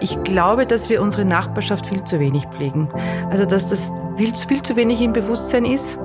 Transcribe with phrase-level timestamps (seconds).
[0.00, 2.88] Ich glaube, dass wir unsere Nachbarschaft viel zu wenig pflegen.
[3.30, 6.00] Also, dass das viel, viel zu wenig im Bewusstsein ist.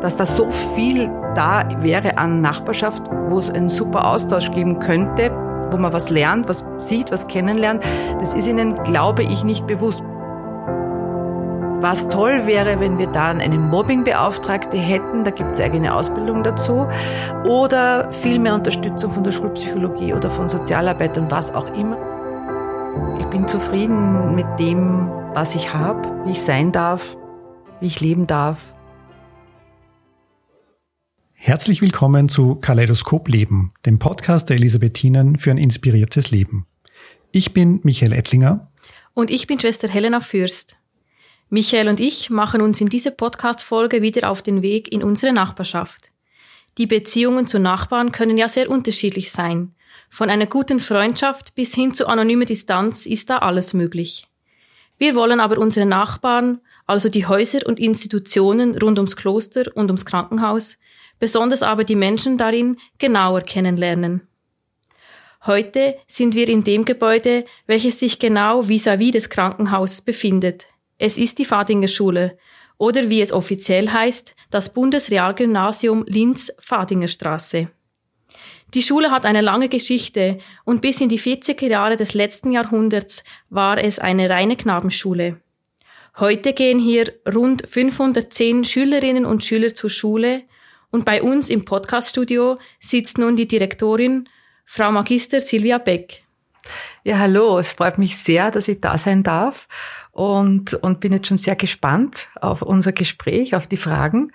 [0.00, 5.30] Dass da so viel da wäre an Nachbarschaft, wo es einen super Austausch geben könnte,
[5.70, 7.84] wo man was lernt, was sieht, was kennenlernt.
[8.20, 10.02] Das ist ihnen, glaube ich, nicht bewusst.
[11.80, 16.88] Was toll wäre, wenn wir dann eine Mobbingbeauftragte hätten, da gibt es eigene Ausbildung dazu,
[17.46, 21.98] oder viel mehr Unterstützung von der Schulpsychologie oder von Sozialarbeitern, was auch immer.
[23.26, 27.16] Ich bin zufrieden mit dem, was ich habe, wie ich sein darf,
[27.80, 28.72] wie ich leben darf.
[31.32, 36.66] Herzlich willkommen zu Kaleidoskop Leben, dem Podcast der Elisabethinen für ein inspiriertes Leben.
[37.32, 38.70] Ich bin Michael Ettlinger.
[39.12, 40.76] Und ich bin Schwester Helena Fürst.
[41.50, 46.12] Michael und ich machen uns in dieser Podcast-Folge wieder auf den Weg in unsere Nachbarschaft.
[46.78, 49.74] Die Beziehungen zu Nachbarn können ja sehr unterschiedlich sein.
[50.16, 54.26] Von einer guten Freundschaft bis hin zu anonymer Distanz ist da alles möglich.
[54.96, 60.06] Wir wollen aber unsere Nachbarn, also die Häuser und Institutionen rund ums Kloster und ums
[60.06, 60.78] Krankenhaus,
[61.18, 64.26] besonders aber die Menschen darin genauer kennenlernen.
[65.44, 70.68] Heute sind wir in dem Gebäude, welches sich genau vis-à-vis -vis des Krankenhauses befindet.
[70.96, 72.38] Es ist die Fadinger Schule
[72.78, 77.68] oder wie es offiziell heißt, das Bundesrealgymnasium Linz-Fadinger Straße.
[78.74, 83.24] Die Schule hat eine lange Geschichte und bis in die 40er Jahre des letzten Jahrhunderts
[83.48, 85.40] war es eine reine Knabenschule.
[86.18, 90.42] Heute gehen hier rund 510 Schülerinnen und Schüler zur Schule
[90.90, 94.28] und bei uns im Podcaststudio sitzt nun die Direktorin,
[94.64, 96.22] Frau Magister Silvia Beck.
[97.04, 99.68] Ja, hallo, es freut mich sehr, dass ich da sein darf
[100.16, 104.32] und, und bin jetzt schon sehr gespannt auf unser Gespräch, auf die Fragen.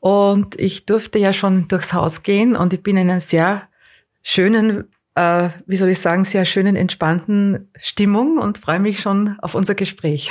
[0.00, 3.68] Und ich durfte ja schon durchs Haus gehen und ich bin in einer sehr
[4.22, 4.84] schönen,
[5.16, 9.74] äh, wie soll ich sagen, sehr schönen, entspannten Stimmung und freue mich schon auf unser
[9.74, 10.30] Gespräch.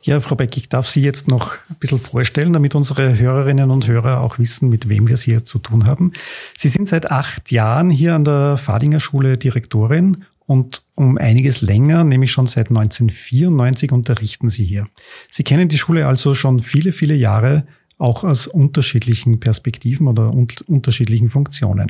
[0.00, 3.86] Ja, Frau Beck, ich darf Sie jetzt noch ein bisschen vorstellen, damit unsere Hörerinnen und
[3.86, 6.10] Hörer auch wissen, mit wem wir es hier zu tun haben.
[6.56, 12.04] Sie sind seit acht Jahren hier an der Fadinger Schule Direktorin und um einiges länger,
[12.04, 14.86] nämlich schon seit 1994, unterrichten Sie hier.
[15.30, 17.66] Sie kennen die Schule also schon viele, viele Jahre,
[17.98, 20.34] auch aus unterschiedlichen Perspektiven oder
[20.66, 21.86] unterschiedlichen Funktionen.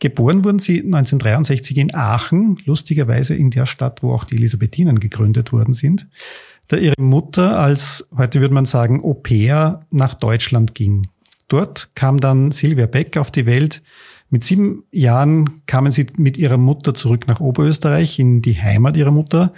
[0.00, 5.52] Geboren wurden Sie 1963 in Aachen, lustigerweise in der Stadt, wo auch die Elisabethinen gegründet
[5.52, 6.08] worden sind
[6.68, 11.02] da ihre Mutter als, heute würde man sagen, Au pair nach Deutschland ging.
[11.48, 13.82] Dort kam dann Silvia Beck auf die Welt.
[14.30, 19.12] Mit sieben Jahren kamen sie mit ihrer Mutter zurück nach Oberösterreich in die Heimat ihrer
[19.12, 19.52] Mutter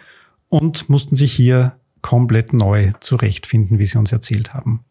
[0.49, 4.85] und mussten sich hier komplett neu zurechtfinden, wie sie uns erzählt haben.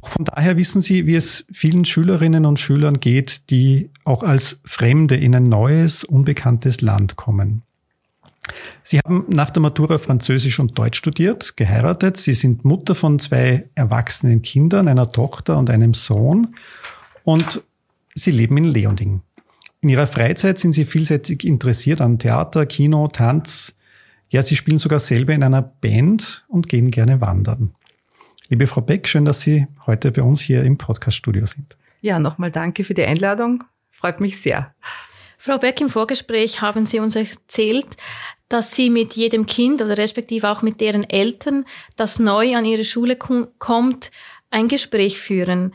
[0.00, 4.60] Auch von daher wissen Sie, wie es vielen Schülerinnen und Schülern geht, die auch als
[4.64, 7.62] Fremde in ein neues, unbekanntes Land kommen.
[8.84, 12.16] Sie haben nach der Matura Französisch und Deutsch studiert, geheiratet.
[12.16, 16.54] Sie sind Mutter von zwei erwachsenen Kindern, einer Tochter und einem Sohn.
[17.24, 17.62] Und
[18.14, 19.22] Sie leben in Leonding.
[19.82, 23.74] In Ihrer Freizeit sind Sie vielseitig interessiert an Theater, Kino, Tanz.
[24.28, 27.74] Ja, Sie spielen sogar selber in einer Band und gehen gerne wandern.
[28.48, 31.76] Liebe Frau Beck, schön, dass Sie heute bei uns hier im Podcaststudio sind.
[32.00, 33.64] Ja, nochmal danke für die Einladung.
[33.90, 34.74] Freut mich sehr.
[35.38, 37.86] Frau Beck, im Vorgespräch haben Sie uns erzählt,
[38.48, 41.64] dass Sie mit jedem Kind oder respektive auch mit deren Eltern,
[41.96, 44.10] das neu an Ihre Schule kommt,
[44.50, 45.74] ein Gespräch führen.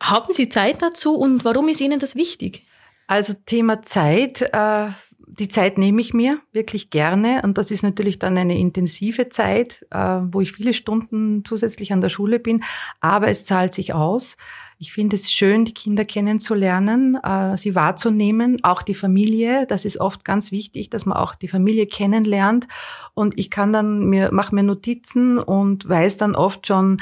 [0.00, 2.66] Haben Sie Zeit dazu und warum ist Ihnen das wichtig?
[3.06, 4.42] Also Thema Zeit.
[4.52, 4.90] Äh
[5.38, 9.86] die Zeit nehme ich mir wirklich gerne und das ist natürlich dann eine intensive Zeit,
[9.90, 12.64] äh, wo ich viele Stunden zusätzlich an der Schule bin,
[13.00, 14.36] aber es zahlt sich aus.
[14.80, 19.66] Ich finde es schön, die Kinder kennenzulernen, äh, sie wahrzunehmen, auch die Familie.
[19.66, 22.68] Das ist oft ganz wichtig, dass man auch die Familie kennenlernt.
[23.12, 26.98] Und ich kann dann mir, mache mir Notizen und weiß dann oft schon,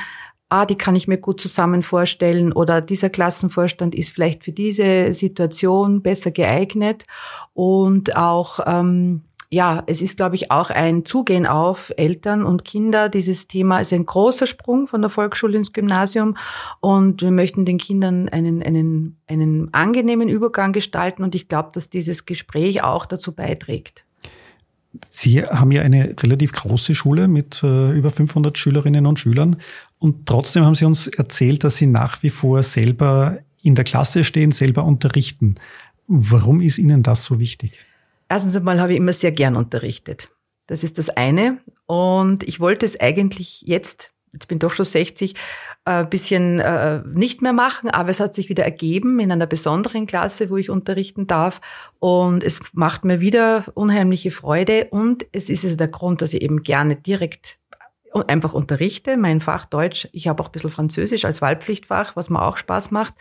[0.49, 5.12] ah, die kann ich mir gut zusammen vorstellen oder dieser Klassenvorstand ist vielleicht für diese
[5.12, 7.05] Situation besser geeignet
[7.55, 13.09] und auch ähm, ja, es ist, glaube ich, auch ein Zugehen auf Eltern und Kinder.
[13.09, 16.37] Dieses Thema ist ein großer Sprung von der Volksschule ins Gymnasium
[16.81, 21.91] und wir möchten den Kindern einen, einen, einen angenehmen Übergang gestalten und ich glaube, dass
[21.91, 24.06] dieses Gespräch auch dazu beiträgt.
[25.08, 29.56] Sie haben ja eine relativ große Schule mit äh, über 500 Schülerinnen und Schülern
[29.98, 34.25] und trotzdem haben Sie uns erzählt, dass Sie nach wie vor selber in der Klasse
[34.25, 35.56] stehen, selber unterrichten.
[36.06, 37.78] Warum ist Ihnen das so wichtig?
[38.28, 40.28] Erstens einmal habe ich immer sehr gern unterrichtet.
[40.66, 41.58] Das ist das eine.
[41.87, 45.34] Und ich wollte es eigentlich jetzt, jetzt bin ich doch schon 60,
[45.87, 50.06] äh, bisschen äh, nicht mehr machen, aber es hat sich wieder ergeben in einer besonderen
[50.06, 51.61] Klasse, wo ich unterrichten darf.
[52.00, 54.88] Und es macht mir wieder unheimliche Freude.
[54.91, 57.59] Und es ist also der Grund, dass ich eben gerne direkt
[58.12, 59.17] einfach unterrichte.
[59.17, 62.91] Mein Fach Deutsch, ich habe auch ein bisschen Französisch als Wahlpflichtfach, was mir auch Spaß
[62.91, 63.15] macht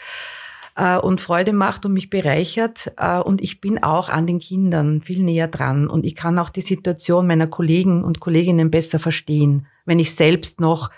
[0.75, 2.93] äh, und Freude macht und mich bereichert.
[2.97, 5.87] Äh, und ich bin auch an den Kindern viel näher dran.
[5.87, 10.59] Und ich kann auch die Situation meiner Kollegen und Kolleginnen besser verstehen, wenn ich selbst
[10.59, 10.89] noch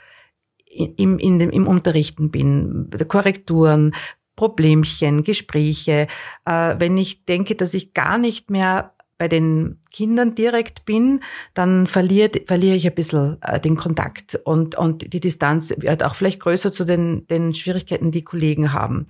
[0.77, 3.93] im, in dem, im Unterrichten bin, Korrekturen,
[4.35, 6.07] Problemchen, Gespräche,
[6.45, 11.21] äh, wenn ich denke, dass ich gar nicht mehr bei den Kindern direkt bin,
[11.55, 16.15] dann verliert, verliere ich ein bisschen äh, den Kontakt und, und die Distanz wird auch
[16.15, 19.07] vielleicht größer zu den, den Schwierigkeiten, die Kollegen haben.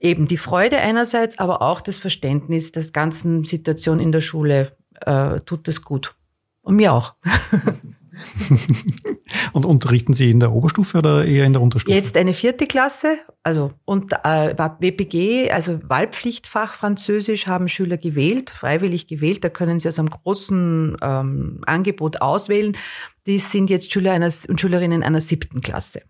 [0.00, 5.40] Eben die Freude einerseits, aber auch das Verständnis der ganzen Situation in der Schule äh,
[5.40, 6.14] tut das gut.
[6.62, 7.14] Und mir auch.
[9.52, 11.96] und unterrichten Sie in der Oberstufe oder eher in der Unterstufe?
[11.96, 19.06] Jetzt eine vierte Klasse, also und äh, WPG, also Wahlpflichtfach Französisch haben Schüler gewählt, freiwillig
[19.06, 19.42] gewählt.
[19.44, 22.76] Da können Sie aus einem großen ähm, Angebot auswählen.
[23.26, 26.02] Die sind jetzt Schüler einer, und Schülerinnen einer siebten Klasse.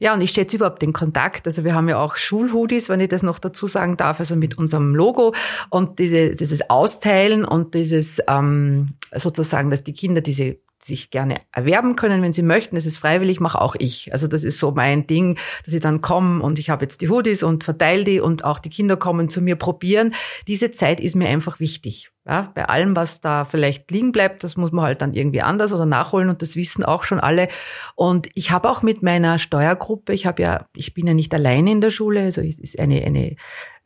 [0.00, 1.46] Ja, und ich schätze überhaupt den Kontakt.
[1.46, 4.56] Also wir haben ja auch Schulhoodies, wenn ich das noch dazu sagen darf, also mit
[4.56, 5.34] unserem Logo
[5.68, 11.96] und diese, dieses Austeilen und dieses ähm, sozusagen, dass die Kinder diese sich gerne erwerben
[11.96, 12.74] können, wenn sie möchten.
[12.74, 14.12] Das ist freiwillig, mache auch ich.
[14.12, 17.08] Also das ist so mein Ding, dass ich dann komme und ich habe jetzt die
[17.08, 20.14] Hoodies und verteile die und auch die Kinder kommen zu mir probieren.
[20.46, 22.10] Diese Zeit ist mir einfach wichtig.
[22.26, 25.72] Ja, bei allem, was da vielleicht liegen bleibt, das muss man halt dann irgendwie anders
[25.72, 27.48] oder nachholen und das wissen auch schon alle.
[27.96, 31.72] Und ich habe auch mit meiner Steuergruppe, ich habe ja, ich bin ja nicht alleine
[31.72, 33.36] in der Schule, also es ist eine, eine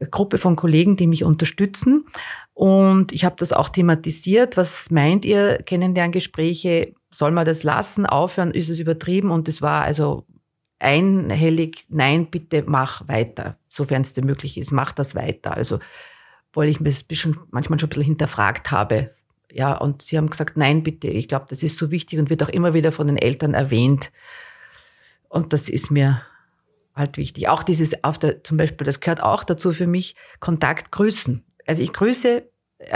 [0.06, 2.06] Gruppe von Kollegen, die mich unterstützen.
[2.52, 4.56] Und ich habe das auch thematisiert.
[4.56, 6.94] Was meint ihr, Kennenlerngespräche?
[7.10, 8.52] Soll man das lassen, aufhören?
[8.52, 9.30] Ist es übertrieben?
[9.30, 10.24] Und es war also
[10.78, 15.54] einhellig, nein, bitte mach weiter, sofern es dir möglich ist, mach das weiter.
[15.54, 15.78] Also,
[16.52, 19.10] weil ich mich bisschen, manchmal schon ein bisschen hinterfragt habe.
[19.50, 22.42] Ja, und sie haben gesagt, nein, bitte, ich glaube, das ist so wichtig und wird
[22.42, 24.12] auch immer wieder von den Eltern erwähnt.
[25.28, 26.22] Und das ist mir
[26.94, 27.48] halt wichtig.
[27.48, 31.44] Auch dieses auf der, zum Beispiel, das gehört auch dazu für mich, Kontakt grüßen.
[31.66, 32.48] Also ich grüße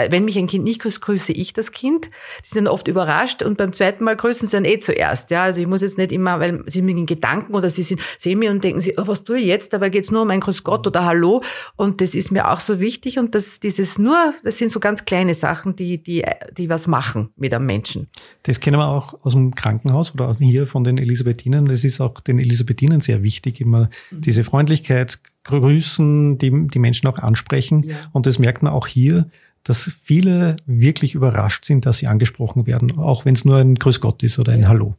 [0.09, 2.11] wenn mich ein Kind nicht grüßt, grüße ich das Kind.
[2.45, 5.31] Die sind dann oft überrascht und beim zweiten Mal grüßen sie dann eh zuerst.
[5.31, 8.01] Ja, also ich muss jetzt nicht immer, weil sie mit den Gedanken oder sie sind,
[8.19, 9.73] sehen mich und denken sie, oh, was tue ich jetzt?
[9.73, 11.43] Dabei geht's nur um ein Grüß Gott oder Hallo.
[11.77, 13.19] Und das ist mir auch so wichtig.
[13.19, 16.25] Und das, dieses nur, das sind so ganz kleine Sachen, die, die,
[16.57, 18.09] die was machen mit einem Menschen.
[18.43, 21.67] Das kennen wir auch aus dem Krankenhaus oder hier von den Elisabethinen.
[21.67, 24.21] Das ist auch den Elisabethinen sehr wichtig, immer mhm.
[24.21, 25.19] diese Freundlichkeit,
[25.49, 27.83] grüßen, die, die Menschen auch ansprechen.
[27.83, 27.97] Ja.
[28.13, 29.27] Und das merkt man auch hier
[29.65, 34.01] dass viele wirklich überrascht sind, dass sie angesprochen werden, auch wenn es nur ein Grüß
[34.01, 34.69] Gott ist oder ein ja.
[34.69, 34.95] Hallo.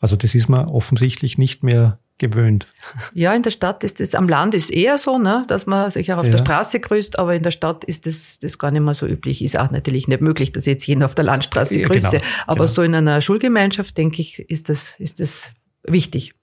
[0.00, 2.66] Also das ist man offensichtlich nicht mehr gewöhnt.
[3.14, 6.12] Ja, in der Stadt ist es, am Land ist eher so, ne, dass man sich
[6.12, 6.32] auch auf ja.
[6.32, 9.42] der Straße grüßt, aber in der Stadt ist das, das gar nicht mehr so üblich.
[9.42, 12.10] Ist auch natürlich nicht möglich, dass ich jetzt jeden auf der Landstraße grüße.
[12.10, 12.66] Genau, aber genau.
[12.66, 15.52] so in einer Schulgemeinschaft, denke ich, ist das, ist das
[15.84, 16.34] wichtig.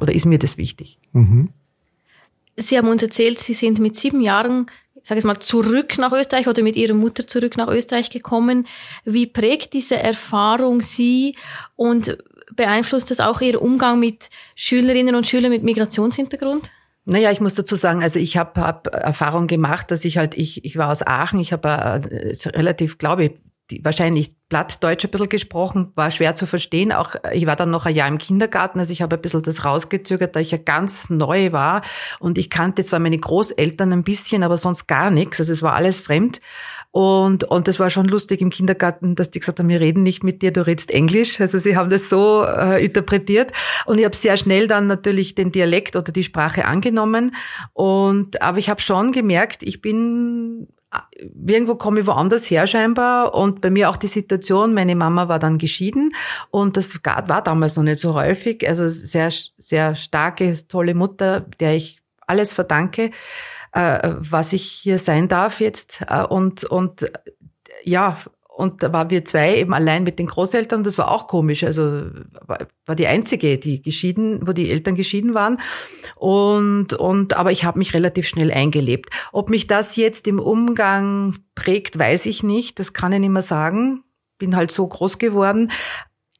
[0.00, 0.98] Oder ist mir das wichtig.
[1.12, 1.50] Mhm.
[2.56, 4.66] Sie haben uns erzählt, Sie sind mit sieben Jahren
[5.02, 8.66] sage ich mal, zurück nach Österreich oder mit ihrer Mutter zurück nach Österreich gekommen.
[9.04, 11.36] Wie prägt diese Erfahrung sie
[11.76, 12.18] und
[12.54, 16.70] beeinflusst das auch ihr Umgang mit Schülerinnen und Schülern mit Migrationshintergrund?
[17.04, 20.64] Naja, ich muss dazu sagen, also ich habe hab Erfahrung gemacht, dass ich halt, ich,
[20.64, 23.32] ich war aus Aachen, ich habe äh, relativ, glaube ich,
[23.70, 26.90] die, wahrscheinlich Plattdeutsch ein bisschen gesprochen, war schwer zu verstehen.
[26.92, 29.64] Auch ich war dann noch ein Jahr im Kindergarten, also ich habe ein bisschen das
[29.64, 31.82] rausgezögert, da ich ja ganz neu war
[32.18, 35.38] und ich kannte zwar meine Großeltern ein bisschen, aber sonst gar nichts.
[35.40, 36.40] Also es war alles fremd.
[36.90, 40.24] Und, und das war schon lustig im Kindergarten, dass die gesagt haben, wir reden nicht
[40.24, 41.38] mit dir, du redest Englisch.
[41.40, 43.52] Also sie haben das so äh, interpretiert.
[43.84, 47.34] Und ich habe sehr schnell dann natürlich den Dialekt oder die Sprache angenommen.
[47.74, 50.68] Und aber ich habe schon gemerkt, ich bin
[51.46, 55.38] irgendwo komme ich woanders her scheinbar und bei mir auch die Situation, meine Mama war
[55.38, 56.14] dann geschieden
[56.50, 61.74] und das war damals noch nicht so häufig, also sehr, sehr starke, tolle Mutter, der
[61.74, 63.10] ich alles verdanke,
[63.72, 66.04] äh, was ich hier sein darf jetzt.
[66.08, 67.10] Äh, und, und
[67.84, 68.16] ja,
[68.58, 70.82] und da waren wir zwei eben allein mit den Großeltern.
[70.82, 71.62] Das war auch komisch.
[71.62, 72.06] Also
[72.86, 75.60] war die einzige, die geschieden, wo die Eltern geschieden waren.
[76.16, 79.10] Und und aber ich habe mich relativ schnell eingelebt.
[79.30, 82.80] Ob mich das jetzt im Umgang prägt, weiß ich nicht.
[82.80, 84.02] Das kann ich nicht mehr sagen.
[84.38, 85.70] Bin halt so groß geworden.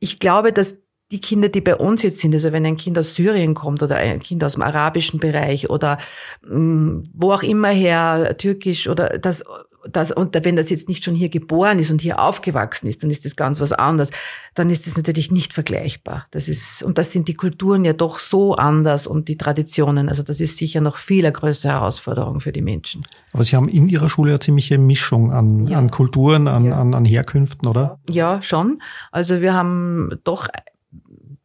[0.00, 0.82] Ich glaube, dass
[1.12, 3.94] die Kinder, die bei uns jetzt sind, also wenn ein Kind aus Syrien kommt oder
[3.94, 5.98] ein Kind aus dem arabischen Bereich oder
[6.42, 9.44] mh, mm, wo auch immer her, türkisch oder das
[9.90, 13.10] das, und wenn das jetzt nicht schon hier geboren ist und hier aufgewachsen ist, dann
[13.10, 14.10] ist das ganz was anderes.
[14.54, 16.26] Dann ist das natürlich nicht vergleichbar.
[16.30, 20.08] Das ist, und das sind die Kulturen ja doch so anders und die Traditionen.
[20.08, 23.04] Also das ist sicher noch viel eine größere Herausforderung für die Menschen.
[23.32, 25.78] Aber Sie haben in Ihrer Schule eine ziemliche Mischung an, ja.
[25.78, 26.80] an Kulturen, an, ja.
[26.80, 27.98] an, an Herkünften, oder?
[28.08, 28.82] Ja, schon.
[29.12, 30.48] Also wir haben doch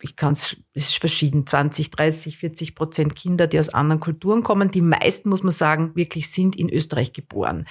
[0.04, 4.70] ich kann es, ist verschieden, 20, 30, 40 Prozent Kinder, die aus anderen Kulturen kommen.
[4.70, 7.66] Die meisten, muss man sagen, wirklich sind in Österreich geboren,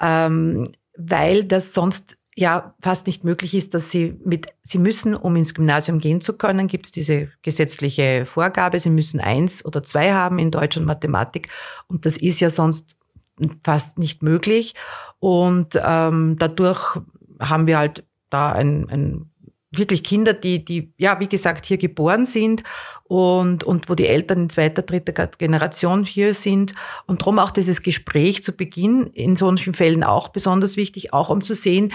[0.00, 5.36] ähm, weil das sonst ja fast nicht möglich ist, dass sie mit, sie müssen, um
[5.36, 10.12] ins Gymnasium gehen zu können, gibt es diese gesetzliche Vorgabe, sie müssen eins oder zwei
[10.12, 11.48] haben in Deutsch und Mathematik.
[11.88, 12.96] Und das ist ja sonst
[13.62, 14.74] fast nicht möglich.
[15.18, 16.98] Und ähm, dadurch
[17.38, 19.30] haben wir halt da ein, ein
[19.70, 22.62] wirklich Kinder, die, die, ja, wie gesagt, hier geboren sind
[23.04, 26.74] und, und wo die Eltern in zweiter, dritter Generation hier sind.
[27.06, 31.42] Und darum auch dieses Gespräch zu Beginn in solchen Fällen auch besonders wichtig, auch um
[31.42, 31.92] zu sehen,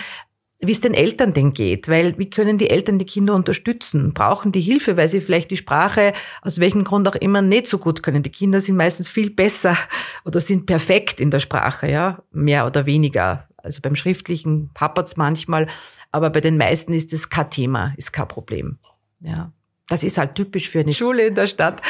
[0.64, 4.14] wie es den Eltern denn geht, weil wie können die Eltern die Kinder unterstützen?
[4.14, 6.14] Brauchen die Hilfe, weil sie vielleicht die Sprache
[6.44, 8.22] aus welchem Grund auch immer nicht so gut können?
[8.22, 9.76] Die Kinder sind meistens viel besser
[10.24, 13.48] oder sind perfekt in der Sprache, ja, mehr oder weniger.
[13.58, 15.68] Also beim Schriftlichen happert's manchmal,
[16.12, 18.78] aber bei den meisten ist es kein Thema, ist kein Problem.
[19.22, 19.52] Ja.
[19.88, 21.82] Das ist halt typisch für eine Schule in der Stadt,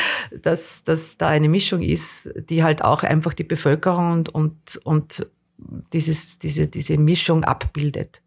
[0.41, 5.27] dass, dass da eine Mischung ist, die halt auch einfach die Bevölkerung und, und, und
[5.93, 8.21] dieses, diese, diese Mischung abbildet.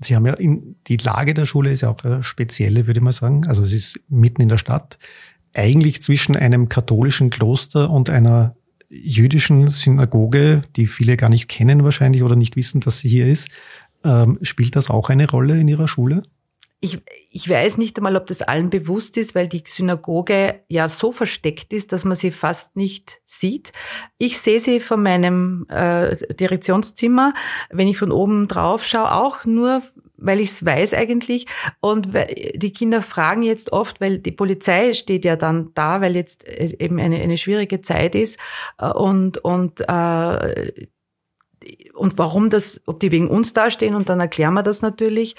[0.00, 3.04] Sie haben ja in, die Lage der Schule ist ja auch eine spezielle, würde ich
[3.04, 3.46] mal sagen.
[3.46, 4.98] Also es ist mitten in der Stadt,
[5.52, 8.56] eigentlich zwischen einem katholischen Kloster und einer
[8.88, 13.48] jüdischen Synagoge, die viele gar nicht kennen wahrscheinlich oder nicht wissen, dass sie hier ist.
[14.04, 16.22] Ähm, spielt das auch eine Rolle in Ihrer Schule?
[16.80, 16.98] Ich,
[17.30, 21.72] ich weiß nicht einmal, ob das allen bewusst ist, weil die Synagoge ja so versteckt
[21.72, 23.72] ist, dass man sie fast nicht sieht.
[24.18, 27.32] Ich sehe sie von meinem äh, Direktionszimmer,
[27.70, 29.82] wenn ich von oben drauf schaue, auch nur
[30.16, 31.46] weil ich es weiß eigentlich.
[31.80, 32.08] Und
[32.54, 36.98] die Kinder fragen jetzt oft, weil die Polizei steht ja dann da, weil jetzt eben
[36.98, 38.38] eine, eine schwierige Zeit ist.
[38.78, 40.86] Äh, und, und äh,
[41.94, 45.36] und warum das, ob die wegen uns dastehen und dann erklären wir das natürlich.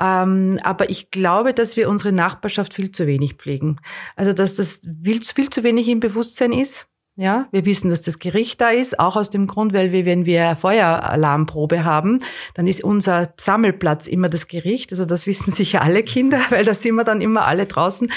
[0.00, 3.80] Ähm, aber ich glaube, dass wir unsere Nachbarschaft viel zu wenig pflegen.
[4.16, 6.88] Also dass das viel, viel zu wenig im Bewusstsein ist.
[7.20, 10.24] Ja, wir wissen, dass das Gericht da ist, auch aus dem Grund, weil wir, wenn
[10.24, 12.22] wir Feueralarmprobe haben,
[12.54, 14.92] dann ist unser Sammelplatz immer das Gericht.
[14.92, 18.12] Also das wissen sicher alle Kinder, weil da sind wir dann immer alle draußen.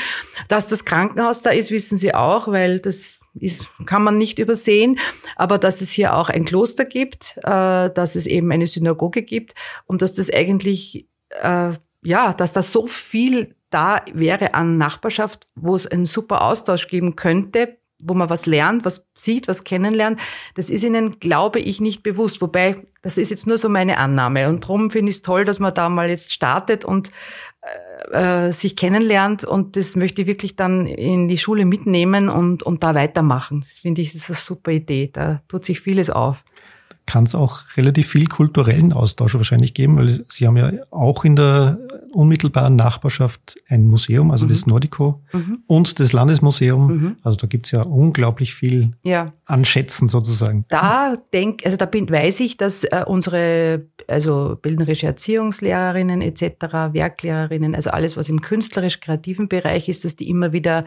[0.49, 4.99] Dass das Krankenhaus da ist, wissen sie auch, weil das ist, kann man nicht übersehen,
[5.35, 9.53] aber dass es hier auch ein Kloster gibt, äh, dass es eben eine Synagoge gibt
[9.85, 11.07] und dass das eigentlich,
[11.41, 11.71] äh,
[12.03, 17.15] ja, dass da so viel da wäre an Nachbarschaft, wo es einen super Austausch geben
[17.15, 20.19] könnte, wo man was lernt, was sieht, was kennenlernt,
[20.55, 22.41] das ist ihnen, glaube ich, nicht bewusst.
[22.41, 24.49] Wobei, das ist jetzt nur so meine Annahme.
[24.49, 27.11] Und darum finde ich es toll, dass man da mal jetzt startet und
[27.61, 32.63] äh, äh, sich kennenlernt und das möchte ich wirklich dann in die Schule mitnehmen und,
[32.63, 33.61] und da weitermachen.
[33.61, 35.09] Das finde ich, das ist eine super Idee.
[35.13, 36.43] Da tut sich vieles auf
[37.11, 41.35] kann es auch relativ viel kulturellen Austausch wahrscheinlich geben, weil Sie haben ja auch in
[41.35, 41.77] der
[42.13, 44.49] unmittelbaren Nachbarschaft ein Museum, also mhm.
[44.49, 45.59] das Nordico mhm.
[45.67, 46.87] und das Landesmuseum.
[46.87, 47.15] Mhm.
[47.21, 49.33] Also da gibt's ja unglaublich viel ja.
[49.45, 50.63] an Schätzen sozusagen.
[50.69, 57.75] Da denk, also da bin, weiß ich, dass äh, unsere also bildnerische Erziehungslehrerinnen etc., Werklehrerinnen,
[57.75, 60.85] also alles, was im künstlerisch-kreativen Bereich ist, dass die immer wieder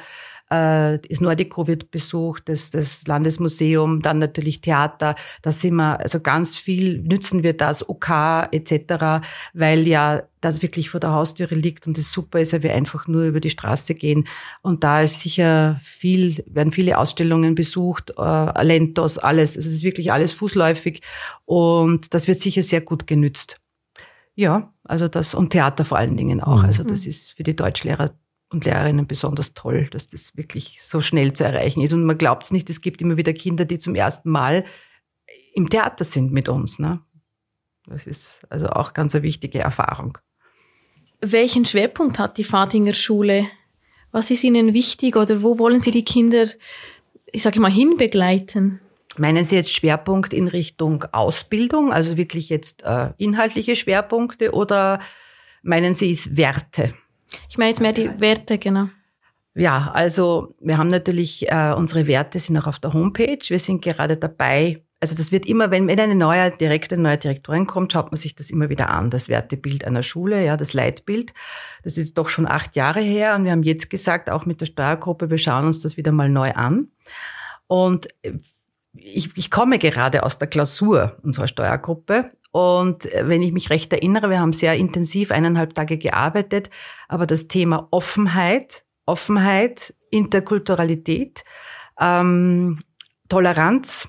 [0.50, 5.14] äh, das Nordico wird besucht, das, das Landesmuseum, dann natürlich Theater.
[5.42, 8.10] Da sind wir, also ganz viel nützen wir das, OK
[8.52, 12.74] etc., weil ja das wirklich vor der Haustüre liegt und es super ist, weil wir
[12.74, 14.28] einfach nur über die Straße gehen.
[14.60, 19.56] Und da ist sicher viel, werden viele Ausstellungen besucht, äh, Lentos, alles.
[19.56, 21.00] Also es ist wirklich alles fußläufig
[21.46, 23.60] und das wird sicher sehr gut genützt.
[24.34, 26.58] Ja, also das und Theater vor allen Dingen auch.
[26.58, 26.66] Mhm.
[26.66, 28.10] Also das ist für die Deutschlehrer
[28.54, 31.92] und Lehrerinnen besonders toll, dass das wirklich so schnell zu erreichen ist.
[31.92, 34.64] Und man glaubt es nicht, es gibt immer wieder Kinder, die zum ersten Mal
[35.52, 36.78] im Theater sind mit uns.
[36.78, 37.00] Ne?
[37.86, 40.18] Das ist also auch ganz eine wichtige Erfahrung.
[41.20, 43.46] Welchen Schwerpunkt hat die Fadinger Schule?
[44.12, 46.46] Was ist Ihnen wichtig oder wo wollen Sie die Kinder,
[47.32, 48.80] ich sage mal, hinbegleiten?
[49.16, 55.00] Meinen Sie jetzt Schwerpunkt in Richtung Ausbildung, also wirklich jetzt äh, inhaltliche Schwerpunkte oder
[55.62, 56.94] meinen Sie es Werte?
[57.48, 58.88] Ich meine jetzt mehr die Werte, genau.
[59.54, 63.38] Ja, also wir haben natürlich, äh, unsere Werte sind auch auf der Homepage.
[63.46, 67.66] Wir sind gerade dabei, also das wird immer, wenn, wenn eine neue Direktor, neue Direktorin
[67.66, 71.34] kommt, schaut man sich das immer wieder an, das Wertebild einer Schule, ja, das Leitbild.
[71.84, 74.66] Das ist doch schon acht Jahre her und wir haben jetzt gesagt, auch mit der
[74.66, 76.88] Steuergruppe, wir schauen uns das wieder mal neu an.
[77.68, 78.08] Und
[78.94, 83.92] ich, ich komme gerade aus der Klausur unserer Steuergruppe und äh, wenn ich mich recht
[83.92, 86.70] erinnere, wir haben sehr intensiv eineinhalb Tage gearbeitet,
[87.08, 91.44] aber das Thema Offenheit, Offenheit, Interkulturalität,
[92.00, 92.80] ähm,
[93.28, 94.08] Toleranz,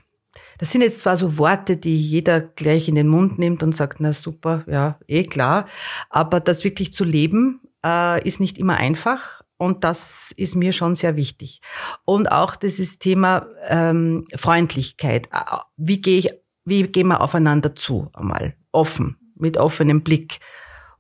[0.58, 4.00] das sind jetzt zwar so Worte, die jeder gleich in den Mund nimmt und sagt,
[4.00, 5.66] na super, ja, eh klar,
[6.10, 9.42] aber das wirklich zu leben äh, ist nicht immer einfach.
[9.58, 11.62] Und das ist mir schon sehr wichtig.
[12.04, 15.30] Und auch dieses Thema ähm, Freundlichkeit.
[15.32, 16.30] Äh, wie gehe ich,
[16.66, 18.10] wie gehen wir aufeinander zu?
[18.14, 20.40] Einmal offen, mit offenem Blick.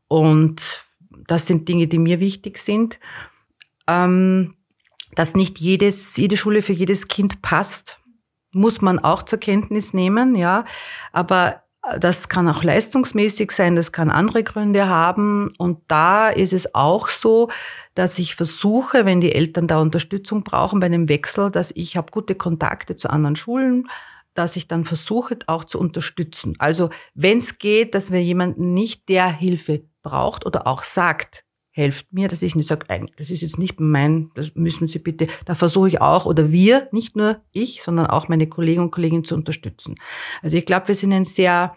[0.08, 0.86] Und
[1.28, 3.00] das sind Dinge, die mir wichtig sind.
[3.88, 4.56] Ähm,
[5.16, 8.00] dass nicht jedes, jede Schule für jedes Kind passt,
[8.52, 10.66] muss man auch zur Kenntnis nehmen, ja.
[11.12, 11.62] Aber
[12.00, 15.50] das kann auch leistungsmäßig sein, das kann andere Gründe haben.
[15.58, 17.50] Und da ist es auch so,
[17.96, 22.12] dass ich versuche, wenn die Eltern da Unterstützung brauchen bei einem Wechsel, dass ich habe
[22.12, 23.88] gute Kontakte zu anderen Schulen,
[24.36, 26.54] dass ich dann versuche, auch zu unterstützen.
[26.60, 32.14] Also wenn es geht, dass wir jemanden nicht der Hilfe braucht oder auch sagt, helft
[32.14, 32.86] mir, dass ich nicht sage,
[33.18, 36.88] das ist jetzt nicht mein, das müssen Sie bitte, da versuche ich auch oder wir,
[36.92, 39.96] nicht nur ich, sondern auch meine Kollegen und Kolleginnen zu unterstützen.
[40.42, 41.75] Also ich glaube, wir sind ein sehr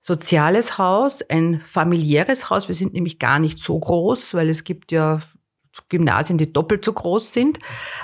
[0.00, 2.68] soziales Haus, ein familiäres Haus.
[2.68, 5.20] Wir sind nämlich gar nicht so groß, weil es gibt ja
[5.88, 7.58] Gymnasien, die doppelt so groß sind.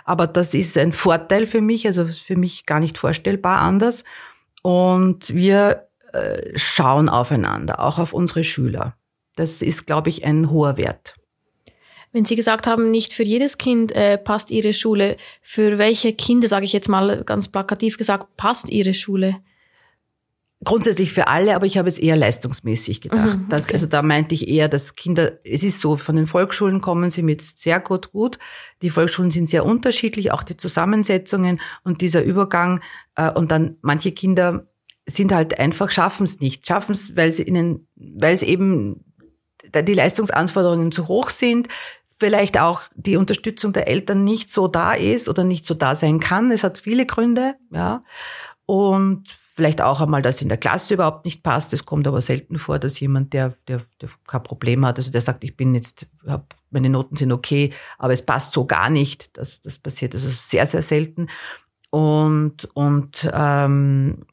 [0.05, 4.05] Aber das ist ein Vorteil für mich, also für mich gar nicht vorstellbar anders.
[4.63, 8.97] Und wir äh, schauen aufeinander, auch auf unsere Schüler.
[9.37, 11.17] Das ist, glaube ich, ein hoher Wert.
[12.13, 16.47] Wenn Sie gesagt haben, nicht für jedes Kind äh, passt Ihre Schule, für welche Kinder,
[16.47, 19.41] sage ich jetzt mal ganz plakativ gesagt, passt Ihre Schule?
[20.65, 23.39] Grundsätzlich für alle, aber ich habe jetzt eher leistungsmäßig gedacht.
[23.39, 26.81] Mhm, dass, also da meinte ich eher, dass Kinder, es ist so, von den Volksschulen
[26.81, 28.39] kommen sie mit sehr gut gut.
[28.83, 32.81] Die Volksschulen sind sehr unterschiedlich, auch die Zusammensetzungen und dieser Übergang.
[33.15, 34.67] Äh, und dann manche Kinder
[35.07, 36.67] sind halt einfach, schaffen es nicht.
[36.67, 39.05] Schaffen es, weil sie ihnen, weil es eben
[39.75, 41.69] die Leistungsanforderungen zu hoch sind,
[42.19, 46.21] vielleicht auch die Unterstützung der Eltern nicht so da ist oder nicht so da sein
[46.21, 46.51] kann.
[46.51, 48.05] Es hat viele Gründe, ja.
[48.67, 51.73] Und vielleicht auch einmal, dass in der Klasse überhaupt nicht passt.
[51.75, 55.21] Es kommt aber selten vor, dass jemand, der, der, der kein Problem hat, also der
[55.21, 59.37] sagt, ich bin jetzt, hab, meine Noten sind okay, aber es passt so gar nicht.
[59.37, 61.29] Das, das passiert also sehr, sehr selten.
[61.91, 64.25] Und, und ähm,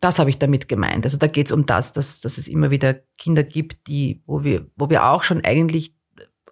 [0.00, 1.04] das habe ich damit gemeint.
[1.04, 4.44] Also da geht es um das, dass, dass es immer wieder Kinder gibt, die, wo
[4.44, 5.94] wir, wo wir auch schon eigentlich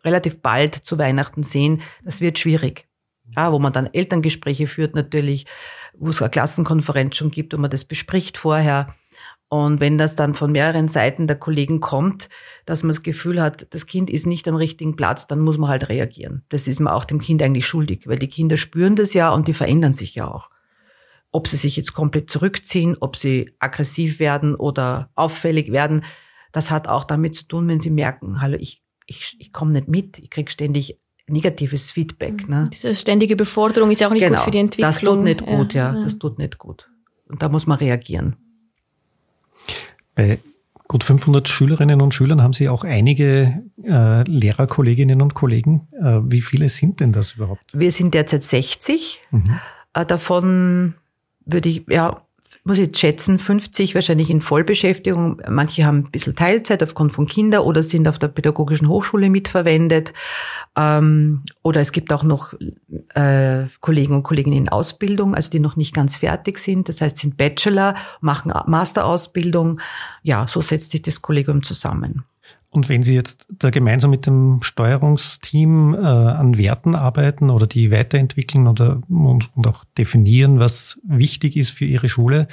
[0.05, 2.89] relativ bald zu Weihnachten sehen, das wird schwierig.
[3.37, 5.47] Ja, wo man dann Elterngespräche führt natürlich,
[5.99, 8.95] wo es eine Klassenkonferenz schon gibt, wo man das bespricht vorher.
[9.49, 12.31] Und wenn das dann von mehreren Seiten der Kollegen kommt,
[12.65, 15.69] dass man das Gefühl hat, das Kind ist nicht am richtigen Platz, dann muss man
[15.69, 16.45] halt reagieren.
[16.49, 19.49] Das ist man auch dem Kind eigentlich schuldig, weil die Kinder spüren das ja und
[19.49, 20.49] die verändern sich ja auch.
[21.33, 26.05] Ob sie sich jetzt komplett zurückziehen, ob sie aggressiv werden oder auffällig werden,
[26.53, 29.89] das hat auch damit zu tun, wenn sie merken, hallo, ich ich, ich komme nicht
[29.89, 32.49] mit, ich krieg ständig negatives Feedback.
[32.49, 32.65] Ne?
[32.73, 34.89] Diese ständige Beforderung ist ja auch nicht genau, gut für die Entwicklung.
[34.89, 36.91] Das tut nicht gut, ja, ja, das tut nicht gut.
[37.29, 38.37] Und da muss man reagieren.
[40.15, 40.39] Bei
[40.89, 45.89] gut 500 Schülerinnen und Schülern haben Sie auch einige äh, Lehrerkolleginnen und Kollegen.
[45.99, 47.65] Äh, wie viele sind denn das überhaupt?
[47.73, 49.23] Wir sind derzeit 60.
[49.31, 49.59] Mhm.
[49.95, 50.95] Äh, davon
[51.47, 52.27] würde ich, ja,
[52.65, 55.43] muss jetzt schätzen, 50 wahrscheinlich in Vollbeschäftigung.
[55.49, 60.13] Manche haben ein bisschen Teilzeit aufgrund von Kinder oder sind auf der pädagogischen Hochschule mitverwendet.
[60.77, 62.55] Ähm, oder es gibt auch noch
[63.15, 66.89] äh, Kollegen und Kolleginnen in Ausbildung, also die noch nicht ganz fertig sind.
[66.89, 69.81] Das heißt, sind Bachelor, machen Masterausbildung.
[70.23, 72.25] Ja, so setzt sich das Kollegium zusammen.
[72.73, 77.91] Und wenn Sie jetzt da gemeinsam mit dem Steuerungsteam äh, an Werten arbeiten oder die
[77.91, 82.49] weiterentwickeln oder und, und, auch definieren, was wichtig ist für Ihre Schule,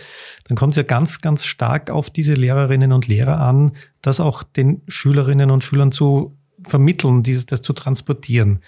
[0.45, 4.43] dann kommt es ja ganz, ganz stark auf diese Lehrerinnen und Lehrer an, das auch
[4.43, 8.59] den Schülerinnen und Schülern zu vermitteln, dieses, das zu transportieren.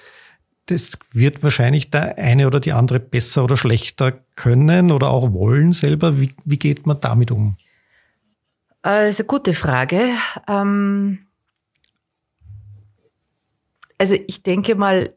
[0.68, 5.74] Das wird wahrscheinlich der eine oder die andere besser oder schlechter können oder auch wollen
[5.74, 6.18] selber.
[6.18, 7.58] Wie, wie geht man damit um?
[8.84, 10.12] Eine gute Frage.
[10.48, 11.28] Ähm
[14.02, 15.16] also ich denke mal,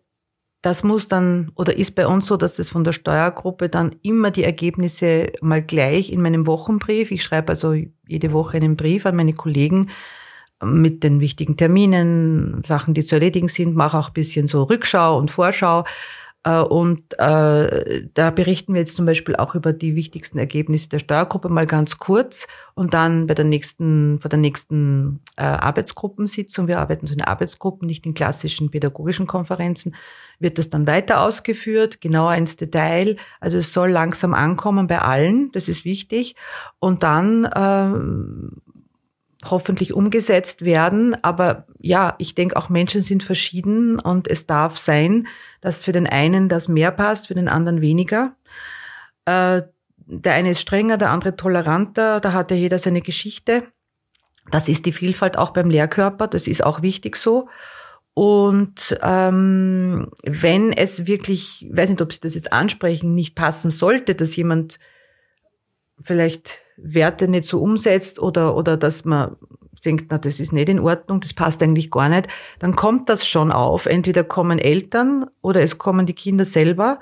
[0.60, 4.30] das muss dann oder ist bei uns so, dass das von der Steuergruppe dann immer
[4.30, 7.10] die Ergebnisse mal gleich in meinem Wochenbrief.
[7.10, 7.72] Ich schreibe also
[8.06, 9.88] jede Woche einen Brief an meine Kollegen
[10.62, 15.16] mit den wichtigen Terminen, Sachen, die zu erledigen sind, mache auch ein bisschen so Rückschau
[15.16, 15.84] und Vorschau.
[16.44, 20.98] Äh, und äh, da berichten wir jetzt zum Beispiel auch über die wichtigsten Ergebnisse der
[20.98, 26.80] Steuergruppe mal ganz kurz und dann bei der nächsten, bei der nächsten äh, Arbeitsgruppensitzung, wir
[26.80, 29.94] arbeiten so in Arbeitsgruppen, nicht in klassischen pädagogischen Konferenzen,
[30.38, 33.16] wird das dann weiter ausgeführt, genauer ins Detail.
[33.40, 36.34] Also es soll langsam ankommen bei allen, das ist wichtig.
[36.78, 38.73] Und dann äh,
[39.50, 41.16] hoffentlich umgesetzt werden.
[41.22, 45.26] Aber ja, ich denke, auch Menschen sind verschieden und es darf sein,
[45.60, 48.36] dass für den einen das mehr passt, für den anderen weniger.
[49.24, 49.62] Äh,
[50.06, 53.64] der eine ist strenger, der andere toleranter, da hat ja jeder seine Geschichte.
[54.50, 57.48] Das ist die Vielfalt auch beim Lehrkörper, das ist auch wichtig so.
[58.12, 64.14] Und ähm, wenn es wirklich, weiß nicht, ob Sie das jetzt ansprechen, nicht passen sollte,
[64.14, 64.78] dass jemand
[66.00, 69.36] vielleicht Werte nicht so umsetzt oder, oder dass man
[69.84, 73.26] denkt, na, das ist nicht in Ordnung, das passt eigentlich gar nicht, dann kommt das
[73.26, 73.86] schon auf.
[73.86, 77.00] Entweder kommen Eltern oder es kommen die Kinder selber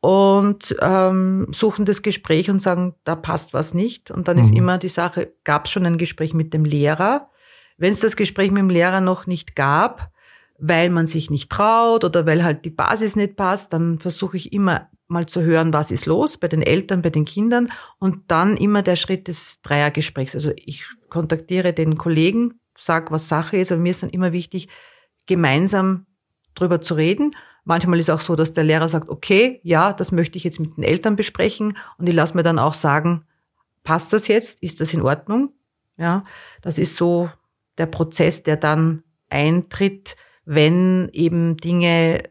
[0.00, 4.10] und ähm, suchen das Gespräch und sagen, da passt was nicht.
[4.10, 4.42] Und dann mhm.
[4.42, 7.30] ist immer die Sache, gab es schon ein Gespräch mit dem Lehrer?
[7.76, 10.10] Wenn es das Gespräch mit dem Lehrer noch nicht gab,
[10.58, 14.52] weil man sich nicht traut oder weil halt die Basis nicht passt, dann versuche ich
[14.52, 18.56] immer mal zu hören, was ist los bei den Eltern, bei den Kindern und dann
[18.56, 20.34] immer der Schritt des Dreiergesprächs.
[20.34, 24.68] Also ich kontaktiere den Kollegen, sag, was Sache ist, aber mir ist dann immer wichtig,
[25.26, 26.06] gemeinsam
[26.54, 27.32] drüber zu reden.
[27.64, 30.76] Manchmal ist auch so, dass der Lehrer sagt, okay, ja, das möchte ich jetzt mit
[30.76, 33.24] den Eltern besprechen und ich lasse mir dann auch sagen,
[33.82, 34.62] passt das jetzt?
[34.62, 35.52] Ist das in Ordnung?
[35.96, 36.24] Ja,
[36.62, 37.30] das ist so
[37.78, 40.16] der Prozess, der dann eintritt,
[40.46, 42.22] wenn eben Dinge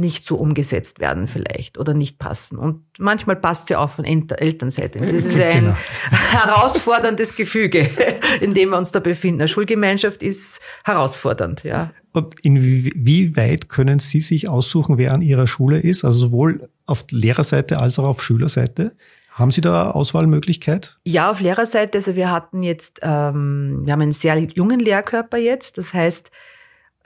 [0.00, 2.56] nicht so umgesetzt werden vielleicht oder nicht passen.
[2.56, 5.00] Und manchmal passt ja auch von Elternseite.
[5.00, 5.76] Das ist ein genau.
[6.10, 7.90] herausforderndes Gefüge,
[8.40, 9.40] in dem wir uns da befinden.
[9.40, 11.90] Eine Schulgemeinschaft ist herausfordernd, ja.
[12.12, 16.04] Und inwieweit können Sie sich aussuchen, wer an Ihrer Schule ist?
[16.04, 18.96] Also sowohl auf Lehrerseite als auch auf Schülerseite?
[19.30, 20.96] Haben Sie da Auswahlmöglichkeit?
[21.04, 21.98] Ja, auf Lehrerseite.
[21.98, 25.78] Also wir hatten jetzt, ähm, wir haben einen sehr jungen Lehrkörper jetzt.
[25.78, 26.30] Das heißt,